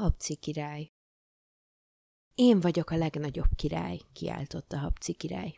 Habci 0.00 0.34
király. 0.34 0.92
Én 2.34 2.60
vagyok 2.60 2.90
a 2.90 2.96
legnagyobb 2.96 3.54
király, 3.56 4.00
kiáltotta 4.12 4.78
Habci 4.78 5.12
király. 5.12 5.54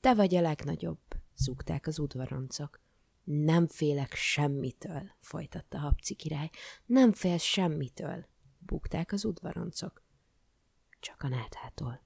Te 0.00 0.14
vagy 0.14 0.34
a 0.34 0.40
legnagyobb, 0.40 1.00
zúgták 1.36 1.86
az 1.86 1.98
udvaroncok. 1.98 2.80
Nem 3.24 3.66
félek 3.66 4.14
semmitől, 4.14 5.10
folytatta 5.20 5.78
Habci 5.78 6.14
király. 6.14 6.50
Nem 6.86 7.12
félsz 7.12 7.42
semmitől, 7.42 8.26
bukták 8.58 9.12
az 9.12 9.24
udvaroncok. 9.24 10.04
Csak 11.00 11.22
a 11.22 11.28
náthától, 11.28 12.02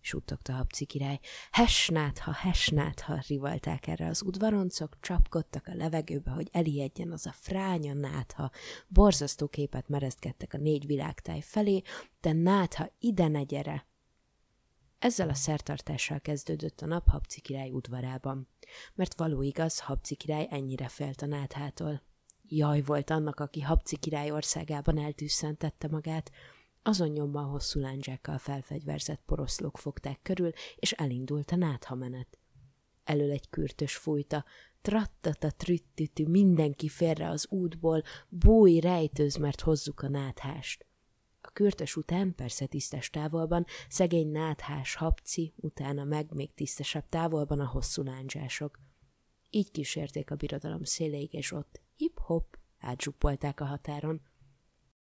suttogta 0.00 0.52
Habci 0.52 0.84
király. 0.84 1.20
Hesnátha, 1.50 2.32
hesnátha, 2.32 3.22
rivalták 3.28 3.86
erre 3.86 4.06
az 4.06 4.22
udvaroncok, 4.22 4.96
csapkodtak 5.00 5.66
a 5.66 5.74
levegőbe, 5.74 6.30
hogy 6.30 6.48
elijedjen 6.52 7.12
az 7.12 7.26
a 7.26 7.32
fránya 7.32 7.94
nátha. 7.94 8.50
Borzasztó 8.88 9.48
képet 9.48 9.88
merezgettek 9.88 10.54
a 10.54 10.58
négy 10.58 10.86
világtáj 10.86 11.40
felé, 11.40 11.82
de 12.20 12.32
nátha 12.32 12.90
ide 12.98 13.28
ne 13.28 13.42
gyere! 13.42 13.88
Ezzel 14.98 15.28
a 15.28 15.34
szertartással 15.34 16.20
kezdődött 16.20 16.80
a 16.80 16.86
nap 16.86 17.08
Habci 17.08 17.40
király 17.40 17.70
udvarában, 17.70 18.48
mert 18.94 19.18
való 19.18 19.42
igaz, 19.42 19.78
Habci 19.78 20.14
király 20.14 20.46
ennyire 20.50 20.88
félt 20.88 21.22
a 21.22 21.26
náthától. 21.26 22.02
Jaj 22.42 22.82
volt 22.82 23.10
annak, 23.10 23.40
aki 23.40 23.60
Habci 23.60 23.96
király 23.96 24.30
országában 24.30 24.98
eltűszentette 24.98 25.88
magát, 25.88 26.30
azon 26.82 27.08
nyomban 27.08 27.44
hosszú 27.44 27.80
láncsákkal 27.80 28.38
felfegyverzett 28.38 29.22
poroszlók 29.26 29.78
fogták 29.78 30.22
körül, 30.22 30.50
és 30.76 30.92
elindult 30.92 31.50
a 31.50 31.56
náthamenet. 31.56 32.38
Elől 33.04 33.30
egy 33.30 33.48
kürtös 33.48 33.96
fújta, 33.96 34.44
trattata 34.80 35.50
trüttütű, 35.50 36.26
mindenki 36.26 36.88
félre 36.88 37.28
az 37.28 37.46
útból, 37.50 38.02
búj 38.28 38.78
rejtőz, 38.78 39.36
mert 39.36 39.60
hozzuk 39.60 40.02
a 40.02 40.08
náthást. 40.08 40.86
A 41.40 41.50
kürtös 41.50 41.96
után, 41.96 42.34
persze 42.34 42.66
tisztes 42.66 43.10
távolban, 43.10 43.66
szegény 43.88 44.30
náthás 44.30 44.94
habci, 44.94 45.52
utána 45.56 46.04
meg 46.04 46.34
még 46.34 46.54
tisztesebb 46.54 47.08
távolban 47.08 47.60
a 47.60 47.66
hosszú 47.66 48.02
láncsások. 48.02 48.78
Így 49.50 49.70
kísérték 49.70 50.30
a 50.30 50.34
birodalom 50.34 50.84
széléig, 50.84 51.32
és 51.32 51.52
ott 51.52 51.80
hip-hop 51.96 52.58
átzsupolták 52.78 53.60
a 53.60 53.64
határon. 53.64 54.20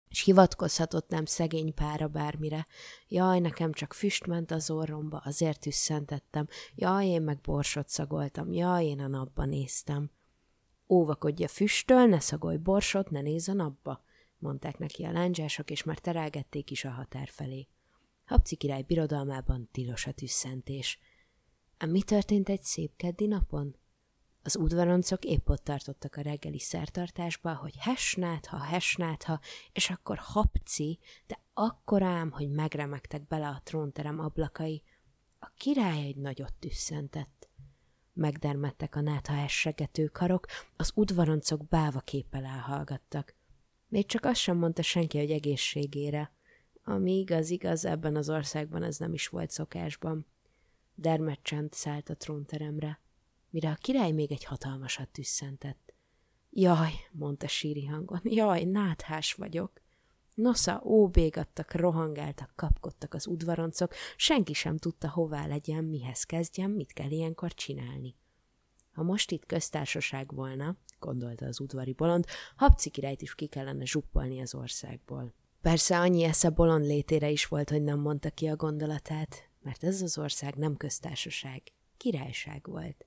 És 0.09 0.23
hivatkozhatott 0.23 1.09
nem 1.09 1.25
szegény 1.25 1.75
pára 1.75 2.09
bármire. 2.09 2.67
Jaj, 3.09 3.39
nekem 3.39 3.73
csak 3.73 3.93
füst 3.93 4.27
ment 4.27 4.51
az 4.51 4.71
orromba, 4.71 5.23
azért 5.25 5.61
tüsszentettem. 5.61 6.48
Jaj, 6.75 7.07
én 7.07 7.23
meg 7.23 7.41
borsot 7.41 7.89
szagoltam. 7.89 8.53
Jaj, 8.53 8.85
én 8.85 9.01
a 9.01 9.07
napba 9.07 9.45
néztem. 9.45 10.11
Óvakodj 10.89 11.45
a 11.45 11.48
füsttől, 11.48 12.07
ne 12.07 12.21
szagolj 12.21 12.57
borsot, 12.57 13.11
ne 13.11 13.21
nézz 13.21 13.48
a 13.48 13.53
napba 13.53 14.05
mondták 14.39 14.79
neki 14.79 15.05
a 15.05 15.13
lándzsások, 15.13 15.71
és 15.71 15.83
már 15.83 15.98
terelgették 15.98 16.70
is 16.70 16.85
a 16.85 16.91
határ 16.91 17.29
felé. 17.29 17.69
Habci 18.25 18.57
király 18.57 18.83
birodalmában 18.83 19.69
tilos 19.73 20.07
a 20.07 20.13
tüsszentés. 20.13 20.98
Ám 21.79 21.91
mi 21.91 22.03
történt 22.03 22.48
egy 22.48 22.63
szép 22.63 22.97
keddi 22.97 23.27
napon? 23.27 23.77
Az 24.47 24.56
udvaroncok 24.56 25.25
épp 25.25 25.48
ott 25.48 25.64
tartottak 25.64 26.16
a 26.16 26.20
reggeli 26.20 26.58
szertartásba, 26.58 27.55
hogy 27.55 27.75
hesnát, 27.78 28.47
ha 28.47 29.41
és 29.72 29.91
akkor 29.91 30.19
hapci, 30.19 30.98
de 31.27 31.39
akkor 31.55 32.02
ám, 32.02 32.30
hogy 32.30 32.50
megremegtek 32.50 33.27
bele 33.27 33.48
a 33.48 33.61
trónterem 33.64 34.19
ablakai. 34.20 34.83
A 35.39 35.50
király 35.56 36.05
egy 36.06 36.17
nagyot 36.17 36.55
tüsszentett. 36.58 37.48
Megdermettek 38.12 38.96
a 38.96 39.01
nátha 39.01 39.35
essegető 39.35 40.06
karok, 40.06 40.46
az 40.77 40.92
udvaroncok 40.95 41.68
báva 41.68 42.01
képpel 42.01 42.45
elhallgattak. 42.45 43.35
Még 43.89 44.06
csak 44.06 44.24
azt 44.24 44.40
sem 44.40 44.56
mondta 44.56 44.83
senki, 44.83 45.18
hogy 45.18 45.30
egészségére. 45.30 46.33
Ami 46.85 47.18
igaz, 47.18 47.51
igaz, 47.51 47.85
ebben 47.85 48.17
az 48.17 48.30
országban 48.30 48.83
ez 48.83 48.98
nem 48.98 49.12
is 49.12 49.29
volt 49.29 49.51
szokásban. 49.51 50.27
Dermet 50.95 51.39
csend 51.42 51.73
szállt 51.73 52.08
a 52.08 52.17
trónteremre, 52.17 53.01
mire 53.56 53.70
a 53.70 53.74
király 53.74 54.11
még 54.11 54.33
egy 54.33 54.44
hatalmasat 54.44 55.08
tüsszentett. 55.08 55.94
Jaj, 56.50 56.92
mondta 57.12 57.48
síri 57.48 57.86
hangon, 57.86 58.20
jaj, 58.24 58.64
náthás 58.64 59.34
vagyok. 59.34 59.80
Nosza, 60.34 60.83
óbégattak, 60.84 61.72
rohangáltak, 61.72 62.52
kapkodtak 62.56 63.14
az 63.14 63.27
udvaroncok, 63.27 63.94
senki 64.17 64.52
sem 64.52 64.77
tudta, 64.77 65.11
hová 65.11 65.46
legyen, 65.46 65.84
mihez 65.84 66.22
kezdjen, 66.22 66.70
mit 66.70 66.92
kell 66.92 67.11
ilyenkor 67.11 67.55
csinálni. 67.55 68.17
Ha 68.92 69.02
most 69.02 69.30
itt 69.30 69.46
köztársaság 69.46 70.34
volna, 70.34 70.77
gondolta 70.98 71.46
az 71.46 71.61
udvari 71.61 71.92
bolond, 71.92 72.24
Habci 72.56 72.90
királyt 72.90 73.23
is 73.23 73.34
ki 73.34 73.46
kellene 73.46 73.84
zsuppolni 73.84 74.40
az 74.40 74.55
országból. 74.55 75.34
Persze 75.61 75.98
annyi 75.98 76.23
esze 76.23 76.50
bolond 76.50 76.84
létére 76.84 77.30
is 77.30 77.46
volt, 77.46 77.70
hogy 77.70 77.83
nem 77.83 77.98
mondta 77.98 78.30
ki 78.30 78.46
a 78.46 78.56
gondolatát, 78.56 79.50
mert 79.62 79.84
ez 79.84 80.02
az 80.02 80.18
ország 80.18 80.55
nem 80.55 80.77
köztársaság, 80.77 81.62
királyság 81.96 82.67
volt. 82.67 83.06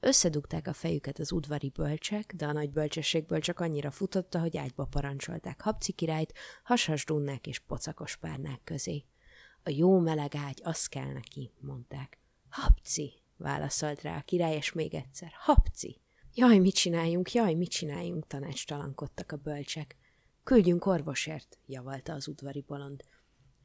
Összedugták 0.00 0.66
a 0.66 0.72
fejüket 0.72 1.18
az 1.18 1.32
udvari 1.32 1.70
bölcsek, 1.70 2.34
de 2.34 2.46
a 2.46 2.52
nagy 2.52 2.70
bölcsességből 2.70 3.40
csak 3.40 3.60
annyira 3.60 3.90
futotta, 3.90 4.40
hogy 4.40 4.56
ágyba 4.56 4.84
parancsolták 4.84 5.60
Habci 5.60 5.92
királyt, 5.92 6.32
hasasdunnák 6.64 7.46
és 7.46 7.58
pocakos 7.58 8.16
párnák 8.16 8.60
közé. 8.64 9.04
A 9.62 9.70
jó 9.70 9.98
meleg 9.98 10.34
ágy, 10.34 10.60
az 10.62 10.86
kell 10.86 11.12
neki, 11.12 11.50
mondták. 11.60 12.18
Habci, 12.48 13.12
válaszolt 13.36 14.02
rá 14.02 14.16
a 14.16 14.22
király, 14.22 14.56
és 14.56 14.72
még 14.72 14.94
egyszer. 14.94 15.30
Habci! 15.38 16.00
Jaj, 16.34 16.58
mit 16.58 16.74
csináljunk, 16.74 17.32
jaj, 17.32 17.54
mit 17.54 17.70
csináljunk, 17.70 18.26
tanácstalankodtak 18.26 19.32
a 19.32 19.36
bölcsek. 19.36 19.96
Küldjünk 20.44 20.86
orvosért, 20.86 21.58
javalta 21.66 22.12
az 22.12 22.28
udvari 22.28 22.64
bolond. 22.66 23.02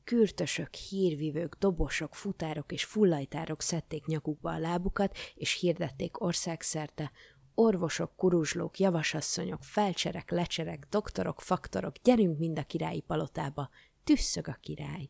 Kürtösök, 0.03 0.73
hírvivők, 0.73 1.55
dobosok, 1.55 2.15
futárok 2.15 2.71
és 2.71 2.83
fullajtárok 2.83 3.61
szedték 3.61 4.05
nyakukba 4.05 4.51
a 4.51 4.59
lábukat, 4.59 5.17
és 5.35 5.59
hirdették 5.59 6.21
országszerte, 6.21 7.11
orvosok, 7.55 8.15
kuruzslók, 8.15 8.79
javasasszonyok, 8.79 9.63
felcserek, 9.63 10.31
lecserek, 10.31 10.87
doktorok, 10.89 11.41
faktorok, 11.41 11.95
gyerünk 12.03 12.37
mind 12.37 12.57
a 12.59 12.63
királyi 12.63 13.01
palotába, 13.01 13.69
tüsszög 14.03 14.47
a 14.47 14.57
király. 14.61 15.09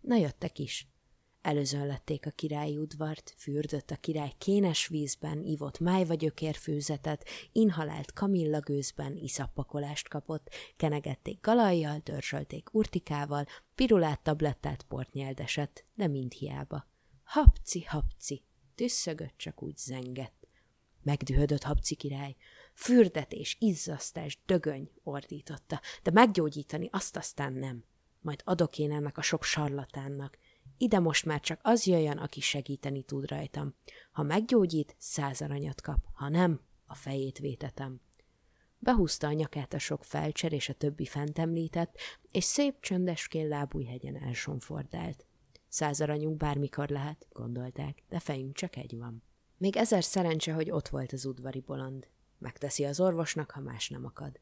Na 0.00 0.16
jöttek 0.16 0.58
is. 0.58 0.88
Előzönlették 1.46 2.26
a 2.26 2.30
királyi 2.30 2.76
udvart, 2.76 3.34
fürdött 3.36 3.90
a 3.90 3.96
király 3.96 4.32
kénes 4.38 4.86
vízben, 4.86 5.44
ivott 5.44 5.78
májvagyökérfőzetet, 5.78 7.24
inhalált 7.52 8.12
kamillagőzben, 8.12 9.16
iszappakolást 9.16 10.08
kapott, 10.08 10.50
kenegették 10.76 11.40
galajjal, 11.40 12.00
törzsölték 12.00 12.74
urtikával, 12.74 13.46
pirulát 13.74 14.22
tablettát 14.22 14.82
portnyeldeset, 14.82 15.84
de 15.94 16.06
mind 16.06 16.32
hiába. 16.32 16.86
Hapci, 17.24 17.82
hapci, 17.82 18.42
tüsszögött, 18.74 19.34
csak 19.36 19.62
úgy 19.62 19.76
zengett. 19.76 20.48
Megdühödött 21.02 21.62
Habci 21.62 21.94
király. 21.94 22.36
Fürdetés, 22.74 23.56
izzasztás, 23.60 24.38
dögöny, 24.46 24.90
ordította, 25.02 25.80
de 26.02 26.10
meggyógyítani 26.10 26.88
azt 26.92 27.16
aztán 27.16 27.52
nem. 27.52 27.84
Majd 28.20 28.40
adok 28.44 28.78
én 28.78 28.92
ennek 28.92 29.18
a 29.18 29.22
sok 29.22 29.42
sarlatánnak. 29.44 30.38
Ide 30.78 30.98
most 30.98 31.24
már 31.24 31.40
csak 31.40 31.60
az 31.62 31.86
jöjjön, 31.86 32.18
aki 32.18 32.40
segíteni 32.40 33.02
tud 33.02 33.28
rajtam. 33.28 33.74
Ha 34.12 34.22
meggyógyít, 34.22 34.96
száz 34.98 35.40
aranyat 35.40 35.80
kap, 35.80 35.98
ha 36.12 36.28
nem, 36.28 36.60
a 36.86 36.94
fejét 36.94 37.38
vétetem. 37.38 38.00
Behúzta 38.78 39.26
a 39.26 39.32
nyakát 39.32 39.74
a 39.74 39.78
sok 39.78 40.04
felcser 40.04 40.52
és 40.52 40.68
a 40.68 40.72
többi 40.72 41.04
fent 41.04 41.38
említett, 41.38 41.98
és 42.30 42.44
szép 42.44 42.80
csöndeskén 42.80 43.48
lábújhegyen 43.48 44.16
elsonfordált. 44.16 45.26
Száz 45.68 46.00
aranyunk 46.00 46.36
bármikor 46.36 46.88
lehet, 46.88 47.26
gondolták, 47.32 48.02
de 48.08 48.18
fejünk 48.18 48.54
csak 48.54 48.76
egy 48.76 48.96
van. 48.96 49.22
Még 49.58 49.76
ezer 49.76 50.04
szerencse, 50.04 50.52
hogy 50.52 50.70
ott 50.70 50.88
volt 50.88 51.12
az 51.12 51.24
udvari 51.24 51.60
bolond. 51.60 52.08
Megteszi 52.38 52.84
az 52.84 53.00
orvosnak, 53.00 53.50
ha 53.50 53.60
más 53.60 53.88
nem 53.88 54.04
akad. 54.04 54.40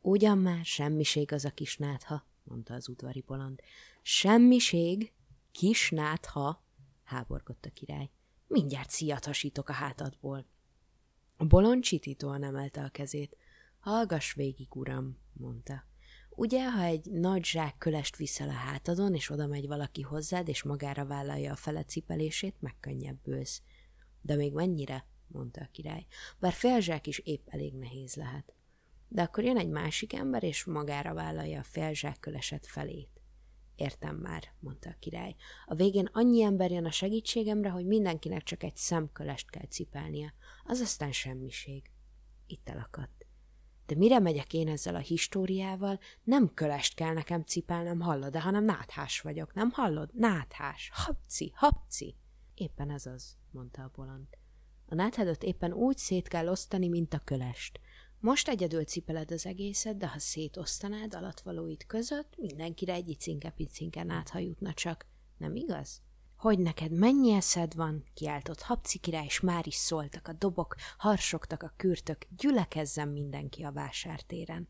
Ugyan 0.00 0.38
már 0.38 0.64
semmiség 0.64 1.32
az 1.32 1.44
a 1.44 1.50
kis 1.50 1.76
nátha, 1.76 2.26
mondta 2.42 2.74
az 2.74 2.88
udvari 2.88 3.20
bolond. 3.26 3.60
Semmiség? 4.02 5.12
Kis 5.52 5.90
nátha, 5.90 6.64
háborgott 7.04 7.64
a 7.64 7.70
király. 7.70 8.10
Mindjárt 8.46 8.90
szíjathasítok 8.90 9.68
a 9.68 9.72
hátadból. 9.72 10.46
A 11.36 11.44
bolond 11.44 11.82
csitítóan 11.82 12.42
emelte 12.42 12.84
a 12.84 12.88
kezét. 12.88 13.36
Hallgass 13.80 14.34
végig, 14.34 14.76
uram, 14.76 15.18
mondta. 15.32 15.84
Ugye, 16.30 16.70
ha 16.70 16.82
egy 16.82 17.10
nagy 17.10 17.44
zsák 17.44 17.78
kölest 17.78 18.16
viszel 18.16 18.48
a 18.48 18.52
hátadon, 18.52 19.14
és 19.14 19.30
oda 19.30 19.46
megy 19.46 19.66
valaki 19.66 20.02
hozzád, 20.02 20.48
és 20.48 20.62
magára 20.62 21.06
vállalja 21.06 21.52
a 21.52 21.56
fele 21.56 21.84
cipelését, 21.84 22.54
megkönnyebbülsz. 22.60 23.62
De 24.22 24.34
még 24.34 24.52
mennyire? 24.52 25.06
mondta 25.26 25.60
a 25.60 25.68
király. 25.72 26.06
Bár 26.38 26.52
félzsák 26.52 27.06
is 27.06 27.18
épp 27.18 27.48
elég 27.48 27.74
nehéz 27.74 28.14
lehet. 28.14 28.54
De 29.08 29.22
akkor 29.22 29.44
jön 29.44 29.58
egy 29.58 29.68
másik 29.68 30.12
ember, 30.12 30.42
és 30.42 30.64
magára 30.64 31.14
vállalja 31.14 31.60
a 31.60 31.64
félzsák 31.64 32.20
köleset 32.20 32.66
felét. 32.66 33.19
Értem 33.80 34.16
már, 34.16 34.42
mondta 34.58 34.90
a 34.90 34.96
király. 34.98 35.34
A 35.66 35.74
végén 35.74 36.08
annyi 36.12 36.42
ember 36.42 36.70
jön 36.70 36.84
a 36.84 36.90
segítségemre, 36.90 37.70
hogy 37.70 37.86
mindenkinek 37.86 38.42
csak 38.42 38.62
egy 38.62 38.76
szemkölest 38.76 39.50
kell 39.50 39.66
cipelnie. 39.66 40.34
Az 40.64 40.80
aztán 40.80 41.12
semmiség. 41.12 41.90
Itt 42.46 42.68
elakadt. 42.68 43.26
De 43.86 43.94
mire 43.96 44.18
megyek 44.18 44.52
én 44.52 44.68
ezzel 44.68 44.94
a 44.94 44.98
históriával, 44.98 45.98
nem 46.22 46.54
kölest 46.54 46.94
kell 46.94 47.12
nekem 47.12 47.42
cipelnem, 47.42 48.00
hallod, 48.00 48.32
de 48.32 48.40
hanem 48.40 48.64
náthás 48.64 49.20
vagyok, 49.20 49.54
nem 49.54 49.70
hallod? 49.70 50.10
Náthás, 50.14 50.90
hapci, 50.92 51.52
hapci. 51.54 52.16
Éppen 52.54 52.90
ez 52.90 53.06
az, 53.06 53.36
mondta 53.50 53.82
a 53.82 53.90
bolond. 53.94 54.26
A 54.86 54.94
náthádot 54.94 55.42
éppen 55.42 55.72
úgy 55.72 55.96
szét 55.96 56.28
kell 56.28 56.48
osztani, 56.48 56.88
mint 56.88 57.14
a 57.14 57.18
kölest. 57.18 57.80
Most 58.20 58.48
egyedül 58.48 58.84
cipeled 58.84 59.30
az 59.30 59.46
egészet, 59.46 59.96
de 59.96 60.08
ha 60.08 60.18
szétosztanád 60.18 61.14
alatvalóit 61.14 61.86
között, 61.86 62.34
mindenkire 62.36 62.92
egy 62.92 63.08
icinke-picinke 63.08 64.02
nátha 64.02 64.38
jutna 64.38 64.72
csak. 64.72 65.06
Nem 65.36 65.56
igaz? 65.56 66.02
Hogy 66.36 66.58
neked 66.58 66.92
mennyi 66.92 67.32
eszed 67.32 67.74
van? 67.74 68.04
kiáltott 68.14 68.60
Habci 68.60 68.98
király, 68.98 69.24
és 69.24 69.40
már 69.40 69.66
is 69.66 69.74
szóltak 69.74 70.28
a 70.28 70.32
dobok, 70.32 70.74
harsogtak 70.98 71.62
a 71.62 71.72
kürtök, 71.76 72.26
gyülekezzen 72.36 73.08
mindenki 73.08 73.62
a 73.62 73.72
vásártéren. 73.72 74.68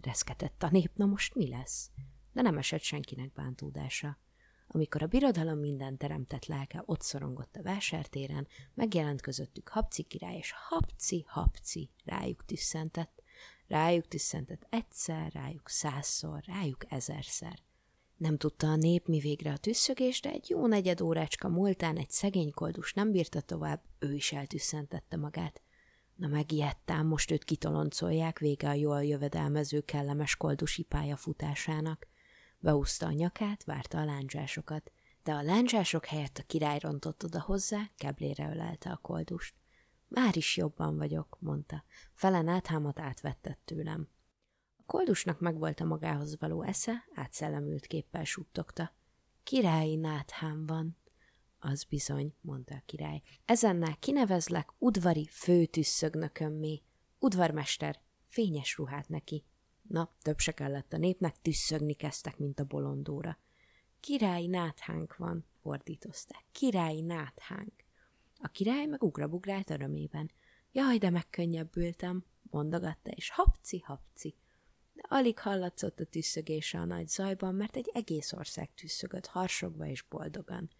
Reszketett 0.00 0.62
a 0.62 0.70
nép, 0.70 0.90
na 0.94 1.06
most 1.06 1.34
mi 1.34 1.48
lesz? 1.48 1.90
De 2.32 2.42
nem 2.42 2.58
esett 2.58 2.82
senkinek 2.82 3.32
bántódása. 3.32 4.18
Amikor 4.66 5.02
a 5.02 5.06
birodalom 5.06 5.58
minden 5.58 5.96
teremtett 5.96 6.46
lelke 6.46 6.82
ott 6.86 7.00
szorongott 7.00 7.56
a 7.56 7.62
vásártéren, 7.62 8.46
megjelent 8.74 9.20
közöttük 9.20 9.68
Habci 9.68 10.02
király, 10.02 10.36
és 10.36 10.54
Habci, 10.68 11.24
Habci 11.28 11.90
rájuk 12.04 12.44
tüsszentett. 12.44 13.22
Rájuk 13.66 14.08
tüsszentett 14.08 14.66
egyszer, 14.70 15.32
rájuk 15.32 15.68
százszor, 15.68 16.42
rájuk 16.44 16.92
ezerszer. 16.92 17.58
Nem 18.16 18.36
tudta 18.36 18.66
a 18.66 18.76
nép 18.76 19.06
mi 19.06 19.18
végre 19.18 19.52
a 19.52 19.56
tüsszögés, 19.56 20.20
de 20.20 20.30
egy 20.30 20.50
jó 20.50 20.66
negyed 20.66 21.00
órácska 21.00 21.48
múltán 21.48 21.96
egy 21.96 22.10
szegény 22.10 22.50
koldus 22.50 22.92
nem 22.92 23.10
bírta 23.10 23.40
tovább, 23.40 23.82
ő 23.98 24.14
is 24.14 24.32
eltüsszentette 24.32 25.16
magát. 25.16 25.62
Na 26.14 26.28
megijedtám, 26.28 27.06
most 27.06 27.30
őt 27.30 27.44
kitoloncolják 27.44 28.38
vége 28.38 28.68
a 28.68 28.72
jól 28.72 29.04
jövedelmező 29.04 29.80
kellemes 29.80 30.36
koldusi 30.36 30.82
pályafutásának. 30.82 32.06
Beúszta 32.62 33.06
a 33.06 33.12
nyakát, 33.12 33.64
várta 33.64 33.98
a 33.98 34.04
lándzsásokat, 34.04 34.92
de 35.22 35.32
a 35.32 35.42
lándzsások 35.42 36.06
helyett 36.06 36.38
a 36.38 36.42
király 36.46 36.78
rontott 36.78 37.24
oda 37.24 37.40
hozzá, 37.40 37.90
keblére 37.96 38.50
ölelte 38.50 38.90
a 38.90 38.96
koldust. 38.96 39.54
Már 40.08 40.36
is 40.36 40.56
jobban 40.56 40.96
vagyok, 40.96 41.36
mondta. 41.40 41.84
Felen 42.12 42.48
áthámat 42.48 42.98
átvettett 42.98 43.60
tőlem. 43.64 44.08
A 44.76 44.82
koldusnak 44.86 45.40
megvolt 45.40 45.80
a 45.80 45.84
magához 45.84 46.38
való 46.38 46.62
esze, 46.62 47.04
átszellemült 47.14 47.86
képpel 47.86 48.24
suttogta. 48.24 48.96
Királyi 49.42 49.96
náthám 49.96 50.66
van. 50.66 50.96
Az 51.58 51.84
bizony, 51.84 52.34
mondta 52.40 52.74
a 52.74 52.82
király. 52.86 53.22
Ezennel 53.44 53.96
kinevezlek 53.98 54.72
udvari 54.78 55.28
főtüsszögnökömmé. 55.30 56.82
Udvarmester, 57.18 58.00
fényes 58.22 58.76
ruhát 58.76 59.08
neki. 59.08 59.44
Na, 59.82 60.10
több 60.22 60.38
se 60.38 60.52
kellett 60.52 60.92
a 60.92 60.96
népnek, 60.96 61.40
tüsszögni 61.42 61.94
kezdtek, 61.94 62.38
mint 62.38 62.60
a 62.60 62.64
bolondóra. 62.64 63.38
Királyi 64.00 64.46
náthánk 64.46 65.16
van, 65.16 65.44
ordítozták. 65.62 66.44
Királyi 66.52 67.00
náthánk. 67.00 67.72
A 68.38 68.48
király 68.48 68.86
meg 68.86 69.02
ugrabugrált 69.02 69.70
örömében. 69.70 70.30
Jaj, 70.72 70.98
de 70.98 71.10
megkönnyebbültem, 71.10 72.24
mondogatta, 72.42 73.10
és 73.10 73.30
hapci, 73.30 73.78
hapci. 73.78 74.34
De 74.92 75.02
alig 75.08 75.38
hallatszott 75.38 76.00
a 76.00 76.04
tüsszögése 76.04 76.78
a 76.78 76.84
nagy 76.84 77.08
zajban, 77.08 77.54
mert 77.54 77.76
egy 77.76 77.90
egész 77.94 78.32
ország 78.32 78.74
tüsszögött 78.74 79.26
harsogva 79.26 79.86
és 79.86 80.02
boldogan. 80.02 80.70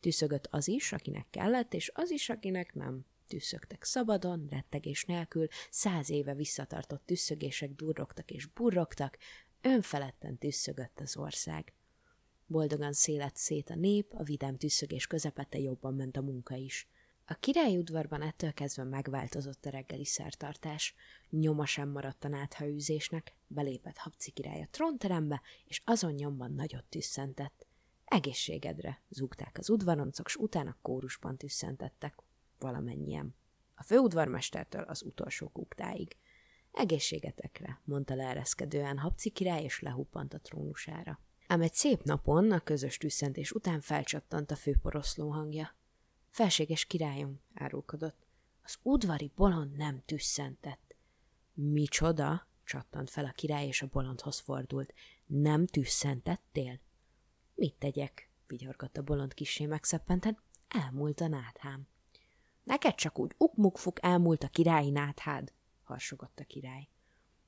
Tüsszögött 0.00 0.46
az 0.50 0.68
is, 0.68 0.92
akinek 0.92 1.26
kellett, 1.30 1.74
és 1.74 1.90
az 1.94 2.10
is, 2.10 2.28
akinek 2.28 2.74
nem. 2.74 3.06
Tüsszögtek 3.34 3.84
szabadon, 3.84 4.46
rettegés 4.50 5.04
nélkül, 5.04 5.46
száz 5.70 6.10
éve 6.10 6.34
visszatartott 6.34 7.06
tüsszögések 7.06 7.70
durrogtak 7.70 8.30
és 8.30 8.46
burrogtak, 8.46 9.18
önfeledten 9.60 10.38
tüsszögött 10.38 11.00
az 11.00 11.16
ország. 11.16 11.72
Boldogan 12.46 12.92
szélet 12.92 13.36
szét 13.36 13.70
a 13.70 13.74
nép, 13.74 14.12
a 14.12 14.22
vidám 14.22 14.56
tüsszögés 14.56 15.06
közepette 15.06 15.58
jobban 15.58 15.94
ment 15.94 16.16
a 16.16 16.22
munka 16.22 16.54
is. 16.54 16.88
A 17.24 17.34
királyi 17.34 17.76
udvarban 17.76 18.22
ettől 18.22 18.52
kezdve 18.52 18.84
megváltozott 18.84 19.66
a 19.66 19.70
reggeli 19.70 20.04
szertartás. 20.04 20.94
Nyoma 21.30 21.66
sem 21.66 21.88
maradt 21.88 22.24
a 22.24 22.28
náthaűzésnek, 22.28 23.34
belépett 23.46 23.96
Habci 23.96 24.30
király 24.30 24.62
a 24.62 24.68
trónterembe, 24.70 25.42
és 25.64 25.82
azon 25.84 26.12
nyomban 26.12 26.52
nagyot 26.52 26.84
tüsszentett. 26.84 27.66
Egészségedre, 28.04 29.02
zúgták 29.08 29.58
az 29.58 29.70
udvaroncok, 29.70 30.28
s 30.28 30.36
utána 30.36 30.76
kórusban 30.82 31.36
tüsszentettek 31.36 32.14
valamennyien. 32.64 33.34
A 33.74 33.82
főudvarmestertől 33.82 34.82
az 34.82 35.02
utolsó 35.02 35.48
kuktáig. 35.48 36.16
Egészségetekre, 36.72 37.80
mondta 37.84 38.14
leereszkedően 38.14 38.98
Habci 38.98 39.30
király, 39.30 39.62
és 39.62 39.80
lehuppant 39.80 40.34
a 40.34 40.40
trónusára. 40.40 41.20
Ám 41.46 41.60
egy 41.60 41.74
szép 41.74 42.02
napon, 42.02 42.52
a 42.52 42.60
közös 42.60 42.96
tüsszentés 42.96 43.52
után 43.52 43.80
felcsattant 43.80 44.50
a 44.50 44.56
főporoszló 44.56 45.30
hangja. 45.30 45.76
Felséges 46.30 46.84
királyom, 46.84 47.40
árulkodott. 47.54 48.26
Az 48.62 48.78
udvari 48.82 49.32
bolond 49.36 49.76
nem 49.76 50.02
tüsszentett. 50.06 50.96
Micsoda? 51.52 52.48
csattant 52.64 53.10
fel 53.10 53.24
a 53.24 53.32
király, 53.32 53.66
és 53.66 53.82
a 53.82 53.88
bolondhoz 53.92 54.38
fordult. 54.38 54.94
Nem 55.26 55.66
tüsszentettél? 55.66 56.80
Mit 57.54 57.74
tegyek? 57.74 58.30
vigyorgott 58.46 58.96
a 58.96 59.02
bolond 59.02 59.34
kisé 59.34 59.66
megszeppenten. 59.66 60.38
Elmúlt 60.68 61.20
a 61.20 61.28
náthám. 61.28 61.86
Neked 62.64 62.94
csak 62.94 63.18
úgy 63.18 63.34
ukmukfuk 63.38 64.04
elmúlt 64.04 64.42
a 64.42 64.48
királyi 64.48 64.90
náthád, 64.90 65.52
harsogott 65.82 66.38
a 66.40 66.44
király. 66.44 66.88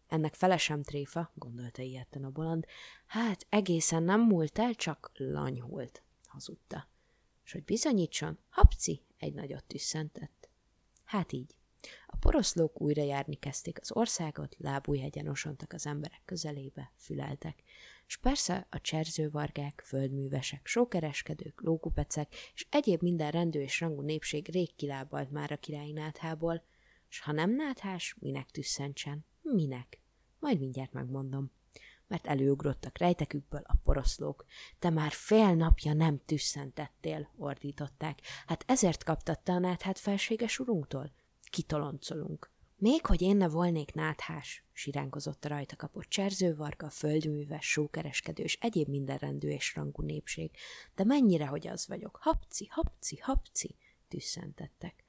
Ennek 0.08 0.34
felesem 0.34 0.82
tréfa, 0.82 1.30
gondolta 1.34 1.82
ilyetten 1.82 2.24
a 2.24 2.30
bolond. 2.30 2.64
Hát 3.06 3.46
egészen 3.48 4.02
nem 4.02 4.20
múlt 4.20 4.58
el, 4.58 4.74
csak 4.74 5.10
lanyhult, 5.14 6.02
hazudta. 6.24 6.88
És 7.44 7.52
hogy 7.52 7.64
bizonyítson, 7.64 8.38
hapci, 8.48 9.02
egy 9.18 9.34
nagyot 9.34 9.64
tüsszentett. 9.64 10.48
Hát 11.04 11.32
így. 11.32 11.56
Poroszlók 12.26 12.81
újra 12.81 13.02
járni 13.02 13.34
kezdték 13.34 13.81
az 13.81 13.93
országot, 13.93 14.56
lábújhegyen 14.58 15.28
osontak 15.28 15.73
az 15.73 15.87
emberek 15.87 16.23
közelébe, 16.25 16.93
füleltek 16.96 17.62
és 18.06 18.17
persze 18.17 18.67
a 18.70 18.81
cserzővargák, 18.81 19.82
földművesek, 19.84 20.67
sókereskedők, 20.67 21.60
lókupecek 21.62 22.34
és 22.55 22.67
egyéb 22.70 23.03
minden 23.03 23.31
rendő 23.31 23.60
és 23.60 23.81
rangú 23.81 24.00
népség 24.00 24.48
rég 24.48 24.74
kilábalt 24.74 25.31
már 25.31 25.53
a 25.53 25.56
királyi 25.56 25.93
náthából, 25.93 26.62
s 27.08 27.20
ha 27.20 27.32
nem 27.32 27.55
náthás, 27.55 28.17
minek 28.19 28.50
tüsszentsen? 28.50 29.24
Minek? 29.43 30.00
Majd 30.39 30.58
mindjárt 30.58 30.93
megmondom. 30.93 31.53
Mert 32.06 32.27
előugrottak 32.27 32.98
rejtekükből 32.98 33.62
a 33.65 33.77
poroszlók. 33.84 34.44
Te 34.79 34.91
már 34.91 35.10
fél 35.10 35.55
napja 35.55 35.93
nem 35.93 36.19
tüsszentettél, 36.24 37.31
ordították. 37.36 38.20
Hát 38.46 38.65
ezért 38.67 39.05
kaptatta 39.05 39.53
a 39.53 39.58
náthát 39.58 39.98
felséges 39.98 40.58
urunktól? 40.58 41.12
Kitoloncolunk. 41.50 42.55
Még 42.79 43.06
hogy 43.06 43.22
én 43.22 43.36
ne 43.36 43.48
volnék 43.48 43.94
náthás, 43.94 44.65
siránkozott 44.72 45.44
a 45.44 45.48
rajta 45.48 45.76
kapott 45.76 46.05
cserzővarga, 46.05 46.91
földműves, 46.91 47.70
sókereskedő 47.70 48.43
és 48.43 48.58
egyéb 48.60 48.88
mindenrendű 48.88 49.48
és 49.48 49.74
rangú 49.74 50.03
népség, 50.03 50.50
de 50.94 51.05
mennyire, 51.05 51.46
hogy 51.46 51.67
az 51.67 51.86
vagyok, 51.86 52.19
hapci, 52.20 52.67
hapci, 52.70 53.17
hapci, 53.17 53.76
tüsszentettek. 54.08 55.05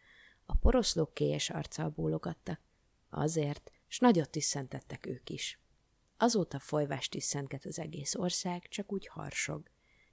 A 0.46 0.56
poroszlók 0.56 1.14
kélyes 1.14 1.50
arccal 1.50 1.90
bólogattak. 1.90 2.62
Azért, 3.10 3.72
s 3.88 4.00
nagyot 4.00 4.30
tüsszentettek 4.30 5.06
ők 5.06 5.30
is. 5.30 5.60
Azóta 6.18 6.60
folyvást 6.60 7.12
tüsszentget 7.12 7.66
az 7.66 7.80
egész 7.80 8.16
ország, 8.16 8.68
csak 8.68 8.92
úgy 8.92 9.08
harsog. 9.08 9.70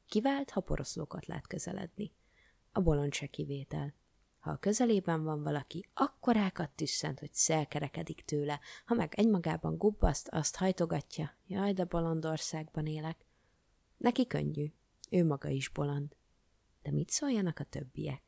Kivált, 0.07 0.51
ha 0.51 0.61
poroszlókat 0.61 1.27
lát 1.27 1.47
közeledni. 1.47 2.13
A 2.73 2.81
bolond 2.81 3.15
se 3.15 3.27
kivétel. 3.27 3.95
Ha 4.45 4.51
a 4.51 4.57
közelében 4.57 5.23
van 5.23 5.43
valaki, 5.43 5.89
akkorákat 5.95 6.71
tüsszent, 6.71 7.19
hogy 7.19 7.33
szelkerekedik 7.35 8.25
tőle, 8.25 8.61
ha 8.85 8.95
meg 8.95 9.15
egymagában 9.17 9.77
gubbaszt, 9.77 10.29
azt 10.29 10.57
hajtogatja. 10.57 11.37
Jaj, 11.47 11.73
de 11.73 11.85
bolondországban 11.85 12.87
élek. 12.87 13.27
Neki 13.97 14.27
könnyű. 14.27 14.73
Ő 15.11 15.25
maga 15.25 15.49
is 15.49 15.69
bolond. 15.69 16.17
De 16.83 16.91
mit 16.91 17.11
szóljanak 17.11 17.59
a 17.59 17.65
többiek? 17.65 18.24